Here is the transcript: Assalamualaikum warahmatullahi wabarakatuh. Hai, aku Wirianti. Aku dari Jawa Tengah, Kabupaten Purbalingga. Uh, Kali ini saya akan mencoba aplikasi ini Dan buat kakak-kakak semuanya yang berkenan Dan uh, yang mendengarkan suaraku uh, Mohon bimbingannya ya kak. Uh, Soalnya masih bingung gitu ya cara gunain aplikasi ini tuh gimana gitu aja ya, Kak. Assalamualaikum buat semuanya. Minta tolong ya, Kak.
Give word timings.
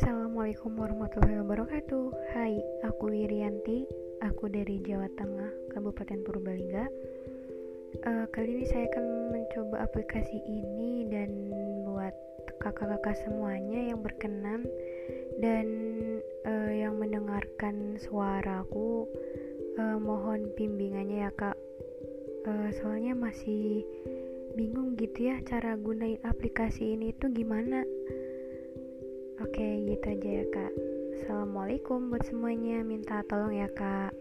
Assalamualaikum 0.00 0.80
warahmatullahi 0.80 1.44
wabarakatuh. 1.44 2.32
Hai, 2.32 2.56
aku 2.88 3.12
Wirianti. 3.12 3.84
Aku 4.24 4.48
dari 4.48 4.80
Jawa 4.80 5.04
Tengah, 5.12 5.52
Kabupaten 5.76 6.24
Purbalingga. 6.24 6.88
Uh, 8.08 8.24
Kali 8.32 8.48
ini 8.48 8.64
saya 8.64 8.88
akan 8.88 9.28
mencoba 9.28 9.84
aplikasi 9.84 10.40
ini 10.48 11.04
Dan 11.04 11.52
buat 11.84 12.16
kakak-kakak 12.64 13.12
semuanya 13.28 13.92
yang 13.92 14.00
berkenan 14.00 14.64
Dan 15.36 15.68
uh, 16.48 16.72
yang 16.72 16.96
mendengarkan 16.96 18.00
suaraku 18.00 19.04
uh, 19.76 20.00
Mohon 20.00 20.48
bimbingannya 20.56 21.28
ya 21.28 21.30
kak. 21.36 21.60
Uh, 22.48 22.72
Soalnya 22.72 23.12
masih 23.12 23.84
bingung 24.56 24.96
gitu 24.96 25.28
ya 25.28 25.44
cara 25.44 25.76
gunain 25.76 26.16
aplikasi 26.24 26.96
ini 26.96 27.12
tuh 27.20 27.28
gimana 27.36 27.84
gitu 29.90 30.06
aja 30.06 30.30
ya, 30.38 30.44
Kak. 30.54 30.72
Assalamualaikum 31.18 32.14
buat 32.14 32.22
semuanya. 32.22 32.86
Minta 32.86 33.26
tolong 33.26 33.50
ya, 33.50 33.66
Kak. 33.74 34.14